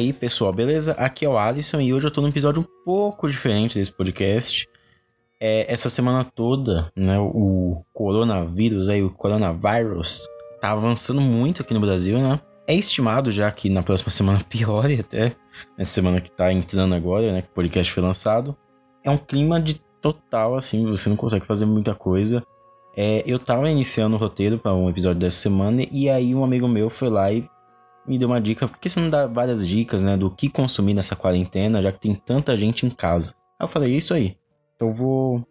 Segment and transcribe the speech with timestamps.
[0.00, 0.92] aí, pessoal, beleza?
[0.92, 4.66] Aqui é o Alisson e hoje eu tô num episódio um pouco diferente desse podcast.
[5.38, 10.26] É, essa semana toda, né, o coronavírus aí, o coronavírus,
[10.58, 12.40] tá avançando muito aqui no Brasil, né?
[12.66, 15.36] É estimado já que na próxima semana piore até,
[15.76, 18.56] nessa semana que tá entrando agora, né, que o podcast foi lançado.
[19.04, 22.42] É um clima de total, assim, você não consegue fazer muita coisa.
[22.96, 26.66] É, eu tava iniciando o roteiro para um episódio dessa semana e aí um amigo
[26.66, 27.46] meu foi lá e
[28.06, 30.94] me deu uma dica, por que você não dá várias dicas, né, do que consumir
[30.94, 33.34] nessa quarentena, já que tem tanta gente em casa?
[33.58, 34.36] Aí eu falei, é isso aí.
[34.74, 35.46] Então vou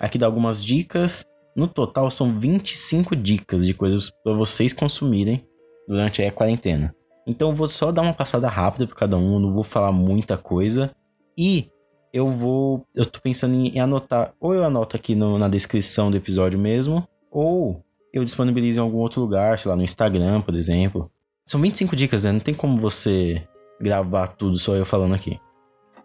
[0.00, 1.24] aqui dar algumas dicas.
[1.56, 5.44] No total são 25 dicas de coisas para vocês consumirem
[5.86, 6.94] durante a quarentena.
[7.26, 10.36] Então eu vou só dar uma passada rápida por cada um, não vou falar muita
[10.38, 10.94] coisa.
[11.36, 11.68] E
[12.12, 12.86] eu vou.
[12.94, 14.32] Eu tô pensando em anotar.
[14.40, 18.98] Ou eu anoto aqui no, na descrição do episódio mesmo, ou eu disponibilizo em algum
[18.98, 21.10] outro lugar, sei lá, no Instagram, por exemplo.
[21.48, 22.32] São 25 dicas, né?
[22.32, 23.42] Não tem como você
[23.80, 25.40] gravar tudo só eu falando aqui.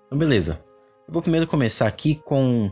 [0.05, 0.63] Então, beleza.
[1.05, 2.71] Eu vou primeiro começar aqui com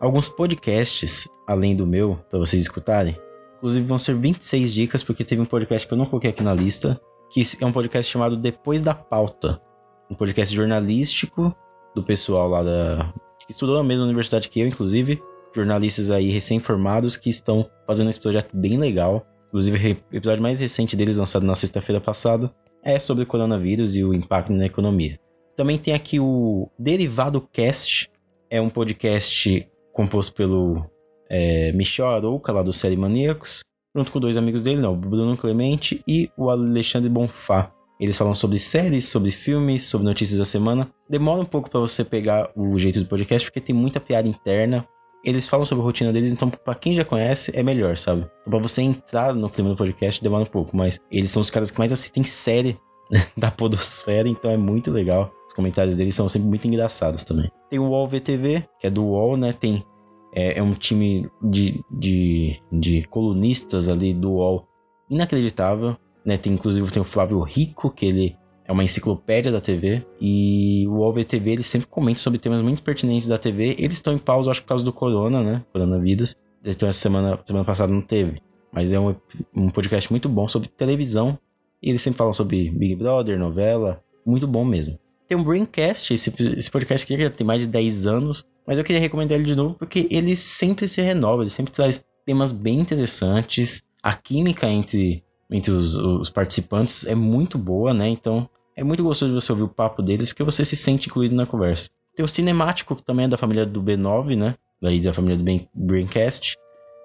[0.00, 3.18] alguns podcasts, além do meu, para vocês escutarem.
[3.56, 6.54] Inclusive vão ser 26 dicas, porque teve um podcast que eu não coloquei aqui na
[6.54, 9.60] lista, que é um podcast chamado Depois da Pauta.
[10.08, 11.52] Um podcast jornalístico
[11.92, 13.12] do pessoal lá da.
[13.44, 15.20] que estudou na mesma universidade que eu, inclusive.
[15.52, 19.26] Jornalistas aí recém-formados que estão fazendo esse projeto bem legal.
[19.48, 22.52] Inclusive, o episódio mais recente deles, lançado na sexta-feira passada,
[22.82, 25.18] é sobre o coronavírus e o impacto na economia.
[25.56, 28.10] Também tem aqui o Derivado Cast,
[28.50, 30.84] é um podcast composto pelo
[31.28, 33.60] é, Michel Arouca, lá do Série Maníacos,
[33.94, 37.72] junto com dois amigos dele, não, o Bruno Clemente e o Alexandre Bonfá.
[37.98, 40.90] Eles falam sobre séries, sobre filmes, sobre notícias da semana.
[41.08, 44.86] Demora um pouco para você pegar o jeito do podcast, porque tem muita piada interna,
[45.26, 48.20] eles falam sobre a rotina deles, então para quem já conhece é melhor, sabe?
[48.40, 51.50] Então, pra você entrar no clima do podcast demora um pouco, mas eles são os
[51.50, 52.78] caras que mais assistem série
[53.36, 55.32] da podosfera, então é muito legal.
[55.48, 57.50] Os comentários deles são sempre muito engraçados também.
[57.68, 59.52] Tem o UOL VTV, que é do UOL, né?
[59.52, 59.84] Tem
[60.32, 64.68] é, é um time de, de, de colunistas ali do UOL
[65.10, 66.38] inacreditável, né?
[66.38, 70.04] Tem inclusive tem o Flávio Rico, que ele é uma enciclopédia da TV.
[70.20, 73.76] E o OVTV TV, ele sempre comenta sobre temas muito pertinentes da TV.
[73.78, 75.62] Eles estão em pausa, acho, por causa do corona, né?
[75.72, 76.34] Coronavírus.
[76.64, 78.40] Então, essa semana, semana passada não teve.
[78.72, 79.14] Mas é um,
[79.54, 81.38] um podcast muito bom sobre televisão.
[81.80, 84.02] E eles sempre falam sobre Big Brother, novela.
[84.24, 84.98] Muito bom mesmo.
[85.28, 88.44] Tem um Braincast, esse, esse podcast aqui já tem mais de 10 anos.
[88.66, 92.04] Mas eu queria recomendar ele de novo porque ele sempre se renova, ele sempre traz
[92.24, 93.82] temas bem interessantes.
[94.02, 98.08] A química entre, entre os, os participantes é muito boa, né?
[98.08, 101.46] Então é muito gostoso você ouvir o papo deles, porque você se sente incluído na
[101.46, 101.88] conversa.
[102.14, 104.54] Tem o Cinemático, que também é da família do B9, né?
[104.80, 106.56] Daí da família do Braincast.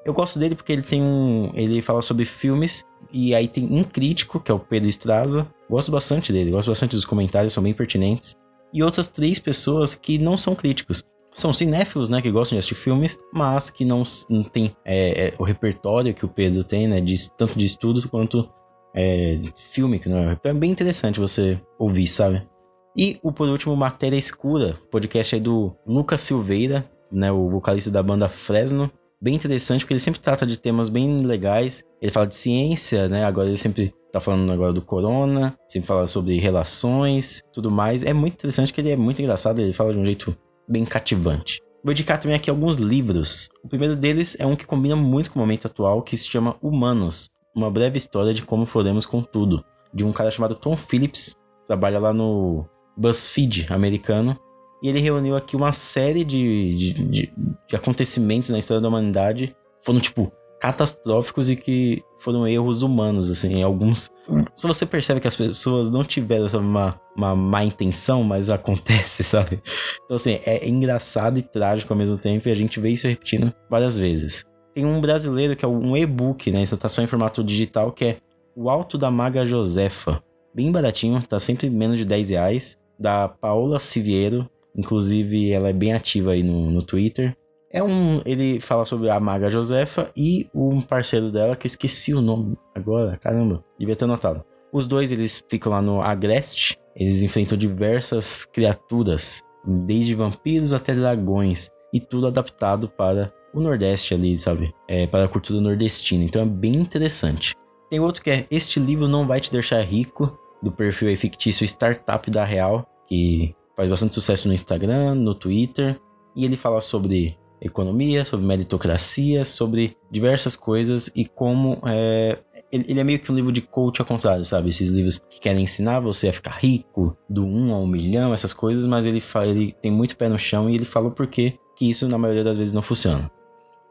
[0.05, 1.51] Eu gosto dele porque ele tem um.
[1.53, 2.83] Ele fala sobre filmes.
[3.13, 5.47] E aí tem um crítico, que é o Pedro Estraza.
[5.69, 8.35] Gosto bastante dele, gosto bastante dos comentários, são bem pertinentes.
[8.73, 11.03] E outras três pessoas que não são críticos.
[11.33, 15.33] São cinéfilos, né, que gostam de assistir filmes, mas que não, não tem é, é,
[15.37, 18.49] o repertório que o Pedro tem, né, de, tanto de estudos quanto
[18.95, 19.39] é,
[19.71, 22.47] filme, que não é, então é bem interessante você ouvir, sabe?
[22.95, 28.03] E o por último, Matéria Escura, podcast aí do Lucas Silveira, né, o vocalista da
[28.03, 28.91] banda Fresno.
[29.21, 31.83] Bem interessante, porque ele sempre trata de temas bem legais.
[32.01, 33.23] Ele fala de ciência, né?
[33.23, 38.03] Agora ele sempre tá falando agora do corona, sempre fala sobre relações, tudo mais.
[38.03, 40.35] É muito interessante que ele é muito engraçado, ele fala de um jeito
[40.67, 41.61] bem cativante.
[41.83, 43.49] Vou indicar também aqui alguns livros.
[43.63, 46.57] O primeiro deles é um que combina muito com o momento atual, que se chama
[46.61, 49.63] Humanos, uma breve história de como foremos com tudo,
[49.93, 51.35] de um cara chamado Tom Phillips,
[51.65, 52.65] trabalha lá no
[52.97, 54.37] BuzzFeed americano,
[54.81, 57.33] e ele reuniu aqui uma série de, de, de,
[57.67, 60.31] de acontecimentos na história da humanidade, foram tipo
[60.61, 64.11] catastróficos e que foram erros humanos, assim, alguns.
[64.55, 69.23] Se você percebe que as pessoas não tiveram sabe, uma, uma má intenção, mas acontece,
[69.25, 69.59] sabe?
[70.05, 73.51] Então, assim, é engraçado e trágico ao mesmo tempo e a gente vê isso repetindo
[73.67, 74.45] várias vezes.
[74.73, 76.63] Tem um brasileiro que é um e-book, né?
[76.63, 78.17] Isso tá em formato digital, que é
[78.55, 80.23] O Alto da Maga Josefa.
[80.53, 82.77] Bem baratinho, tá sempre menos de 10 reais.
[82.97, 84.49] Da Paola Siviero.
[84.75, 87.35] Inclusive, ela é bem ativa aí no, no Twitter.
[87.69, 88.21] É um.
[88.25, 92.57] Ele fala sobre a Maga Josefa e um parceiro dela, que eu esqueci o nome
[92.75, 94.43] agora, caramba, devia ter notado.
[94.73, 101.69] Os dois eles ficam lá no Agreste, eles enfrentam diversas criaturas, desde vampiros até dragões,
[101.93, 104.73] e tudo adaptado para o Nordeste ali, sabe?
[104.87, 106.23] É, para a cultura nordestina.
[106.23, 107.55] Então é bem interessante.
[107.89, 111.65] Tem outro que é Este livro não vai te deixar rico, do perfil aí fictício
[111.65, 115.99] Startup da Real, que faz bastante sucesso no Instagram, no Twitter.
[116.35, 122.39] E ele fala sobre economia, sobre meritocracia, sobre diversas coisas e como é,
[122.71, 124.69] Ele, é meio que um livro de coach ao contrário, sabe?
[124.69, 128.53] Esses livros que querem ensinar você a ficar rico, do um a um milhão, essas
[128.53, 131.89] coisas, mas ele, fala, ele tem muito pé no chão e ele fala porquê que
[131.89, 133.29] isso na maioria das vezes não funciona.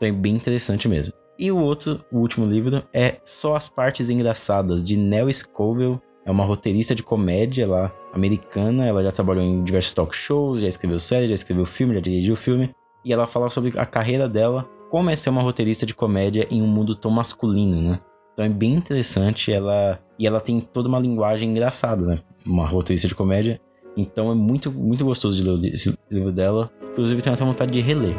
[0.00, 1.12] Então é bem interessante mesmo.
[1.38, 6.00] E o outro, o último livro, é Só as Partes Engraçadas, de Nell Scoville.
[6.24, 8.86] É uma roteirista de comédia lá, americana.
[8.86, 12.34] Ela já trabalhou em diversos talk shows, já escreveu série, já escreveu filme, já dirigiu
[12.34, 12.70] filme.
[13.04, 16.62] E ela fala sobre a carreira dela, como é ser uma roteirista de comédia em
[16.62, 18.00] um mundo tão masculino, né?
[18.32, 22.18] Então é bem interessante, ela e ela tem toda uma linguagem engraçada, né?
[22.46, 23.60] Uma roteirista de comédia.
[23.96, 26.70] Então é muito, muito gostoso de ler esse livro dela.
[26.90, 28.14] Inclusive tenho até vontade de reler.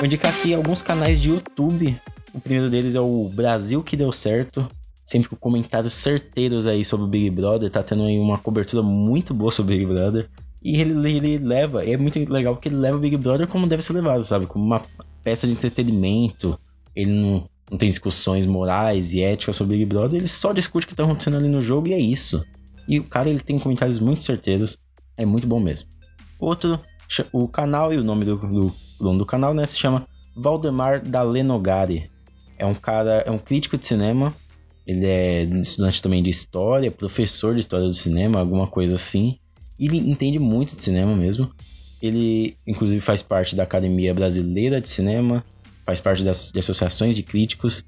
[0.00, 1.94] Vou indicar aqui alguns canais de YouTube.
[2.32, 4.66] O primeiro deles é o Brasil que deu certo.
[5.04, 7.70] Sempre com comentários certeiros aí sobre o Big Brother.
[7.70, 10.26] Tá tendo aí uma cobertura muito boa sobre o Big Brother.
[10.62, 13.82] E ele, ele leva, é muito legal porque ele leva o Big Brother como deve
[13.82, 14.46] ser levado, sabe?
[14.46, 14.80] Como uma
[15.22, 16.58] peça de entretenimento.
[16.96, 20.86] Ele não, não tem discussões morais e éticas sobre o Big Brother, ele só discute
[20.86, 22.42] o que tá acontecendo ali no jogo e é isso.
[22.88, 24.78] E o cara ele tem comentários muito certeiros,
[25.14, 25.86] é muito bom mesmo.
[26.38, 26.80] Outro,
[27.32, 32.10] o canal e o nome do, do dono do canal, né, se chama Valdemar Dalenogari.
[32.58, 34.34] É um cara, é um crítico de cinema.
[34.86, 39.38] Ele é estudante também de história, professor de história do cinema, alguma coisa assim.
[39.78, 41.50] Ele entende muito de cinema mesmo.
[42.02, 45.44] Ele, inclusive, faz parte da Academia Brasileira de Cinema,
[45.84, 47.84] faz parte das de associações de críticos.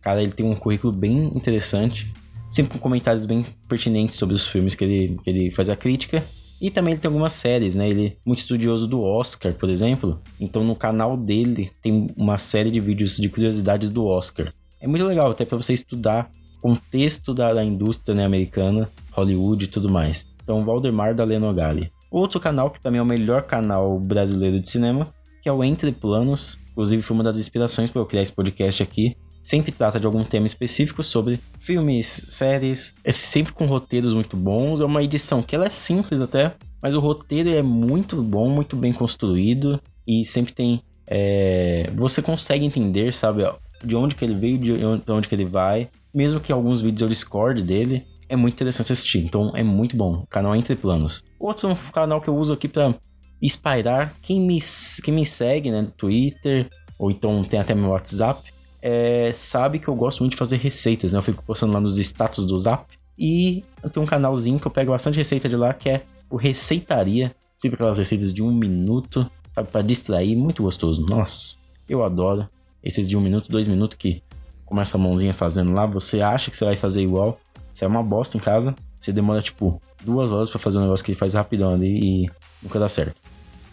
[0.00, 2.12] Cara, ele tem um currículo bem interessante,
[2.50, 6.22] sempre com comentários bem pertinentes sobre os filmes que ele, que ele faz a crítica.
[6.64, 7.90] E também ele tem algumas séries, né?
[7.90, 10.18] Ele é muito estudioso do Oscar, por exemplo.
[10.40, 14.50] Então no canal dele tem uma série de vídeos de curiosidades do Oscar.
[14.80, 19.62] É muito legal, até para você estudar o contexto da, da indústria né, americana, Hollywood
[19.62, 20.26] e tudo mais.
[20.42, 21.90] Então, Valdemar da Lenogali.
[22.10, 25.12] Outro canal que também é o melhor canal brasileiro de cinema,
[25.42, 26.58] que é o Entre Planos.
[26.72, 29.14] Inclusive, foi uma das inspirações para eu criar esse podcast aqui
[29.44, 34.80] sempre trata de algum tema específico sobre filmes, séries, é sempre com roteiros muito bons.
[34.80, 38.74] É uma edição que ela é simples até, mas o roteiro é muito bom, muito
[38.74, 40.82] bem construído e sempre tem.
[41.06, 43.42] É, você consegue entender, sabe,
[43.84, 45.90] de onde que ele veio, de onde, de onde que ele vai.
[46.14, 49.18] Mesmo que alguns vídeos eu discorde dele, é muito interessante assistir.
[49.18, 50.22] Então é muito bom.
[50.22, 51.22] O canal Entre Planos.
[51.38, 52.94] Outro canal que eu uso aqui para
[53.42, 54.58] espairar quem me,
[55.02, 56.66] quem me segue, né, no Twitter,
[56.98, 58.53] ou então tem até meu WhatsApp
[58.86, 61.18] é, sabe que eu gosto muito de fazer receitas, né?
[61.18, 62.84] Eu fico postando lá nos status do Zap.
[63.18, 67.34] E tenho um canalzinho que eu pego bastante receita de lá, que é o Receitaria.
[67.56, 69.70] Sempre aquelas receitas de um minuto, sabe?
[69.70, 71.00] Pra distrair, muito gostoso.
[71.06, 71.56] Nossa,
[71.88, 72.46] eu adoro.
[72.82, 74.22] Esses de um minuto, dois minutos que
[74.66, 77.40] começa a mãozinha fazendo lá, você acha que você vai fazer igual.
[77.72, 81.02] Você é uma bosta em casa, você demora tipo duas horas para fazer um negócio
[81.02, 82.30] que ele faz rapidão ali e
[82.62, 83.16] nunca dá certo.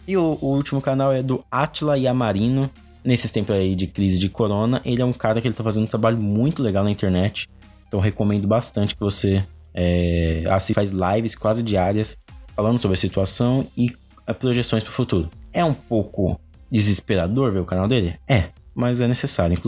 [0.08, 2.70] E o, o último canal é do Atila Yamarino
[3.04, 5.84] nesses tempos aí de crise de corona, ele é um cara que ele tá fazendo
[5.84, 7.48] um trabalho muito legal na internet.
[7.86, 9.44] Então recomendo bastante que você
[9.74, 12.16] é, assim faz lives quase diárias
[12.54, 13.92] falando sobre a situação e
[14.38, 15.28] projeções para o futuro.
[15.52, 16.40] É um pouco
[16.70, 18.14] desesperador ver o canal dele?
[18.26, 19.60] É, mas é necessário.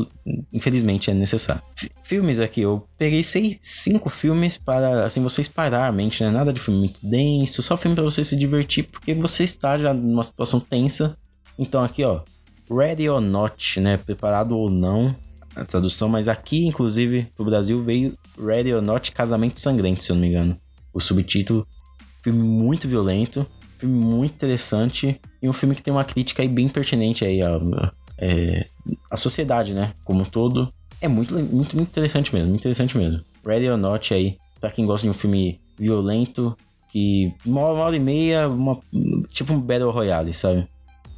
[0.53, 1.62] Infelizmente é necessário.
[2.03, 6.31] Filmes aqui, eu peguei seis, cinco filmes para assim vocês parar a mente, né?
[6.31, 9.93] Nada de filme muito denso, só filme para você se divertir, porque você está já
[9.93, 11.17] numa situação tensa.
[11.59, 12.21] Então aqui, ó,
[12.71, 13.97] Ready or Not, né?
[13.97, 15.14] Preparado ou não,
[15.54, 20.16] a tradução, mas aqui, inclusive, pro Brasil veio Ready or Not Casamento Sangrento, se eu
[20.16, 20.56] não me engano.
[20.92, 21.66] O subtítulo.
[22.23, 23.47] Filme muito violento,
[23.78, 27.61] filme muito interessante e um filme que tem uma crítica aí bem pertinente aí à,
[28.16, 28.66] é,
[29.11, 29.92] à sociedade, né?
[30.04, 30.71] Como um todo.
[31.00, 33.21] É muito, muito, muito interessante mesmo, muito interessante mesmo.
[33.44, 36.56] Ready or Not aí, pra quem gosta de um filme violento,
[36.90, 38.78] que uma hora, e meia, uma,
[39.28, 40.66] tipo um Battle Royale, sabe?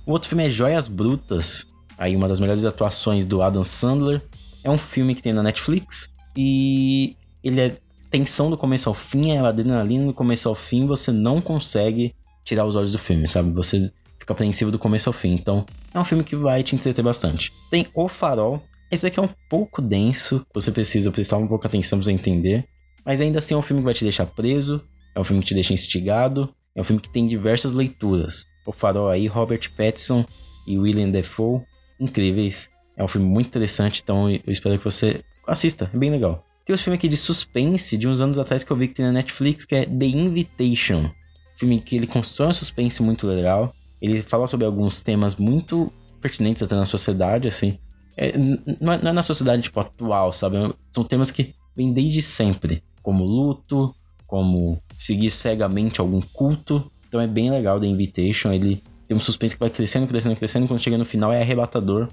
[0.07, 1.67] O outro filme é Joias Brutas,
[1.99, 4.23] aí uma das melhores atuações do Adam Sandler.
[4.63, 7.77] É um filme que tem na Netflix e ele é
[8.09, 12.65] tensão do começo ao fim, é adrenalina do começo ao fim, você não consegue tirar
[12.67, 13.51] os olhos do filme, sabe?
[13.51, 15.33] Você fica apreensivo do começo ao fim.
[15.33, 17.53] Então, é um filme que vai te entreter bastante.
[17.69, 18.63] Tem O Farol.
[18.93, 22.65] Esse aqui é um pouco denso, você precisa prestar um pouco atenção você entender.
[23.05, 24.81] Mas ainda assim é um filme que vai te deixar preso,
[25.17, 28.47] é um filme que te deixa instigado, é um filme que tem diversas leituras.
[28.67, 30.25] O Farol aí, Robert Pattinson
[30.67, 31.63] e William Defoe,
[32.01, 32.69] incríveis.
[32.97, 36.45] É um filme muito interessante, então eu espero que você assista, é bem legal.
[36.65, 39.07] Tem um filme aqui de suspense de uns anos atrás que eu vi que tem
[39.07, 41.09] na Netflix, que é The Invitation.
[41.55, 43.73] Filme que ele constrói um suspense muito legal.
[44.03, 47.79] Ele fala sobre alguns temas muito pertinentes até na sociedade, assim.
[48.17, 48.37] é,
[48.81, 50.57] não, é, na sociedade, tipo, atual, sabe?
[50.91, 52.83] São temas que vêm desde sempre.
[53.01, 53.95] Como luto,
[54.27, 56.91] como seguir cegamente algum culto.
[57.17, 58.53] Então é bem legal The Invitation.
[58.53, 60.69] Ele tem um suspense que vai crescendo, crescendo, crescendo.
[60.69, 62.09] Quando chega no final é arrebatador.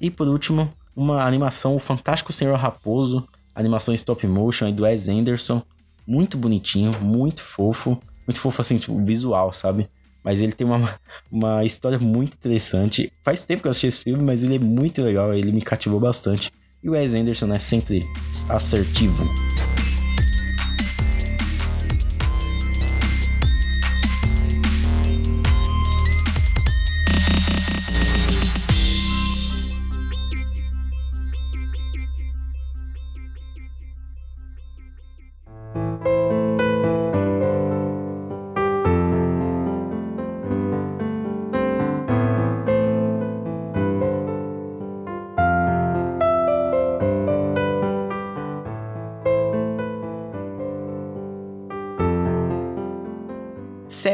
[0.00, 3.28] E por último, uma animação, o Fantástico Senhor Raposo.
[3.54, 5.62] Animação stop motion do Wes Anderson.
[6.06, 8.00] Muito bonitinho, muito fofo.
[8.26, 9.88] Muito fofo assim, tipo, visual, sabe?
[10.24, 10.98] Mas ele tem uma,
[11.30, 13.12] uma história muito interessante.
[13.22, 15.34] Faz tempo que eu assisti esse filme, mas ele é muito legal.
[15.34, 16.50] Ele me cativou bastante.
[16.82, 18.02] E o Wes Anderson é sempre
[18.48, 19.22] assertivo.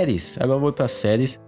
[0.03, 0.37] Séries.
[0.41, 1.41] Agora eu vou para séries.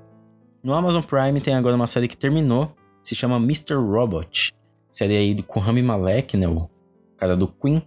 [0.62, 3.74] No Amazon Prime tem agora uma série que terminou, se chama Mr.
[3.74, 4.52] Robot.
[4.90, 6.48] Série aí com Rami Malek, né?
[6.48, 6.70] O
[7.16, 7.82] cara do Queen.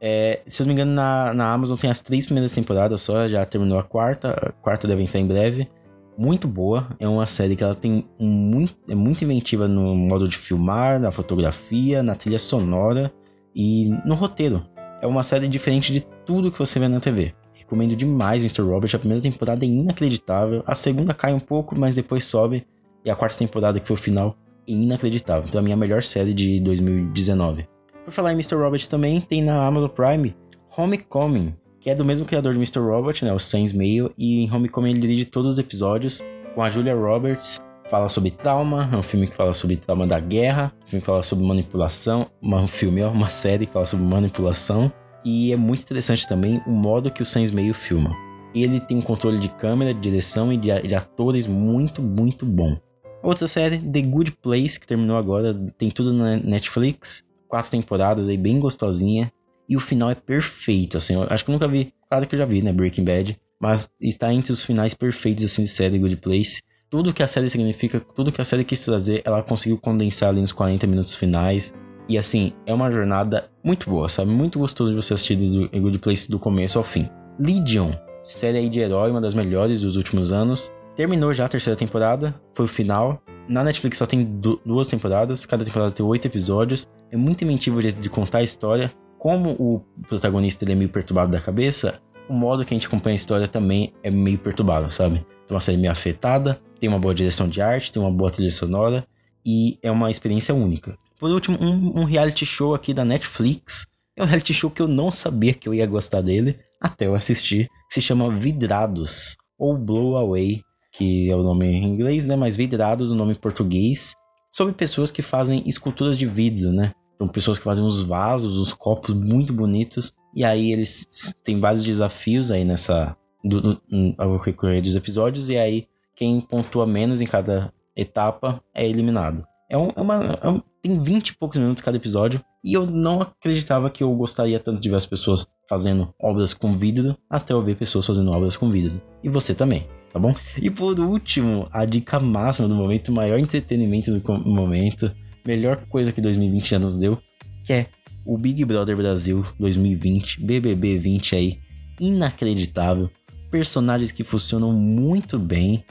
[0.00, 3.28] É, se eu não me engano, na, na Amazon tem as três primeiras temporadas só,
[3.28, 4.30] já terminou a quarta.
[4.30, 5.68] A quarta deve entrar em breve.
[6.16, 6.88] Muito boa.
[6.98, 11.12] É uma série que ela tem muito, é muito inventiva no modo de filmar, na
[11.12, 13.12] fotografia, na trilha sonora
[13.54, 14.64] e no roteiro.
[15.00, 17.34] É uma série diferente de tudo que você vê na TV.
[17.68, 18.62] Recomendo demais Mr.
[18.62, 18.90] Robert.
[18.94, 20.62] A primeira temporada é inacreditável.
[20.66, 22.66] A segunda cai um pouco, mas depois sobe.
[23.04, 24.34] E a quarta temporada, que foi o final,
[24.66, 25.62] é inacreditável.
[25.62, 27.68] Mim, a melhor série de 2019.
[28.06, 28.54] Por falar em Mr.
[28.54, 30.34] Robert também, tem na Amazon Prime
[30.74, 32.78] Homecoming, que é do mesmo criador de Mr.
[32.78, 33.34] Robot, né?
[33.34, 34.10] O Sans Mail.
[34.16, 36.22] E em Homecoming ele dirige todos os episódios
[36.54, 37.60] com a Julia Roberts.
[37.90, 41.06] Fala sobre trauma, é um filme que fala sobre trauma da guerra, um filme que
[41.06, 44.90] fala sobre manipulação, um filme, é uma série que fala sobre manipulação.
[45.24, 48.14] E é muito interessante também o modo que o Sans Meio filma.
[48.54, 52.78] Ele tem um controle de câmera, de direção e de, atores muito, muito bom.
[53.22, 57.24] Outra série, The Good Place, que terminou agora, tem tudo na Netflix.
[57.46, 59.32] Quatro temporadas aí, bem gostosinha.
[59.68, 61.14] E o final é perfeito, assim.
[61.14, 63.38] Eu acho que nunca vi, claro que eu já vi, né, Breaking Bad.
[63.60, 66.62] Mas está entre os finais perfeitos, assim, de série Good Place.
[66.88, 70.40] Tudo que a série significa, tudo que a série quis trazer, ela conseguiu condensar ali
[70.40, 71.74] nos 40 minutos finais.
[72.08, 74.30] E assim, é uma jornada muito boa, sabe?
[74.30, 77.08] Muito gostoso de você assistir do Good Place do começo ao fim.
[77.38, 77.90] Legion,
[78.22, 80.70] série aí de herói, uma das melhores dos últimos anos.
[80.96, 83.22] Terminou já a terceira temporada, foi o final.
[83.46, 84.24] Na Netflix só tem
[84.64, 86.88] duas temporadas, cada temporada tem oito episódios.
[87.12, 88.90] É muito inventivo de, de contar a história.
[89.18, 93.16] Como o protagonista é meio perturbado da cabeça, o modo que a gente acompanha a
[93.16, 95.26] história também é meio perturbado, sabe?
[95.48, 98.50] É uma série meio afetada, tem uma boa direção de arte, tem uma boa trilha
[98.50, 99.06] sonora
[99.44, 100.96] e é uma experiência única.
[101.18, 103.86] Por último, um, um reality show aqui da Netflix.
[104.16, 107.14] É um reality show que eu não sabia que eu ia gostar dele até eu
[107.14, 107.68] assistir.
[107.90, 112.36] Se chama Vidrados ou Blow Away, que é o nome em inglês, né?
[112.36, 114.14] Mas Vidrados, o nome em português.
[114.52, 116.92] Sobre pessoas que fazem esculturas de vidro, né?
[117.18, 120.12] São pessoas que fazem uns vasos, uns copos muito bonitos.
[120.34, 123.16] E aí eles têm vários desafios aí nessa.
[123.42, 123.80] Do, do,
[124.18, 125.48] ao recorrer dos episódios.
[125.48, 129.44] E aí quem pontua menos em cada etapa é eliminado.
[129.70, 132.40] É, um, é uma, é um, tem 20 e poucos minutos cada episódio.
[132.64, 136.72] E eu não acreditava que eu gostaria tanto de ver as pessoas fazendo obras com
[136.72, 139.00] vidro, até eu ver pessoas fazendo obras com vidro.
[139.22, 140.32] E você também, tá bom?
[140.60, 145.12] E por último, a dica máxima do momento, maior entretenimento do momento,
[145.46, 147.18] melhor coisa que 2020 já nos deu,
[147.64, 147.86] que é
[148.24, 151.58] o Big Brother Brasil 2020, BBB 20 aí,
[152.00, 153.10] inacreditável.
[153.50, 155.84] Personagens que funcionam muito bem,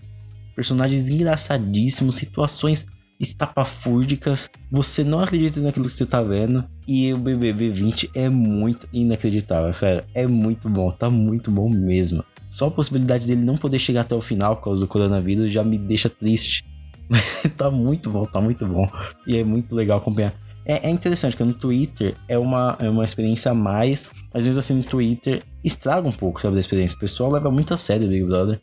[0.56, 2.86] personagens engraçadíssimos, situações
[3.20, 6.64] estapafúrdicas, você não acredita naquilo que você tá vendo.
[6.88, 10.04] E o BBB 20 é muito inacreditável, sério.
[10.14, 12.24] É muito bom, tá muito bom mesmo.
[12.50, 15.64] Só a possibilidade dele não poder chegar até o final por causa do coronavírus já
[15.64, 16.64] me deixa triste.
[17.10, 18.90] Mas tá muito bom, tá muito bom.
[19.26, 20.34] E é muito legal acompanhar.
[20.66, 24.06] É, é interessante que no Twitter é uma, é uma experiência a mais.
[24.34, 26.96] Às vezes assim no Twitter estraga um pouco, sabe, da experiência.
[26.96, 28.62] O pessoal leva muito a sério o Big Brother.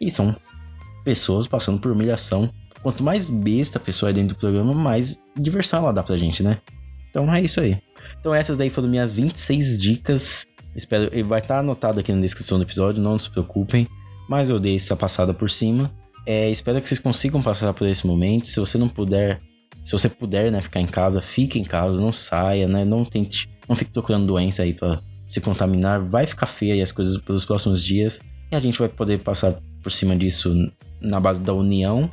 [0.00, 0.34] E são
[1.04, 2.50] pessoas passando por humilhação
[2.82, 6.42] quanto mais besta a pessoa é dentro do programa, mais diversão ela dá pra gente,
[6.42, 6.58] né?
[7.10, 7.78] Então é isso aí.
[8.20, 10.46] Então essas daí foram minhas 26 dicas.
[10.74, 13.88] Espero, vai estar tá anotado aqui na descrição do episódio, não se preocupem.
[14.28, 15.90] Mas eu dei essa passada por cima.
[16.24, 18.46] É, espero que vocês consigam passar por esse momento.
[18.46, 19.38] Se você não puder,
[19.82, 22.84] se você puder, né, ficar em casa, fique em casa, não saia, né?
[22.84, 26.00] Não tente, não fique procurando doença aí para se contaminar.
[26.00, 28.20] Vai ficar feia aí as coisas pelos próximos dias.
[28.52, 30.54] E a gente vai poder passar por cima disso
[31.00, 32.08] na base da união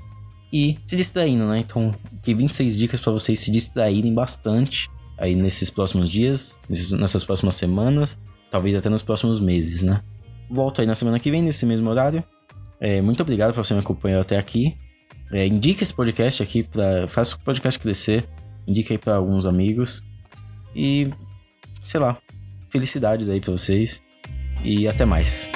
[0.52, 1.60] e se distraindo, né?
[1.60, 6.60] Então, aqui 26 dicas para vocês se distraírem bastante aí nesses próximos dias,
[6.98, 8.18] nessas próximas semanas,
[8.52, 10.02] talvez até nos próximos meses, né?
[10.50, 12.24] Volto aí na semana que vem, nesse mesmo horário.
[12.80, 14.78] É, muito obrigado por você me acompanhar até aqui.
[15.32, 18.26] É, esse podcast aqui para faça o podcast crescer.
[18.66, 20.04] Indique aí para alguns amigos.
[20.76, 21.10] E
[21.84, 22.18] sei lá,
[22.70, 24.02] felicidades aí para vocês
[24.64, 25.50] e até mais.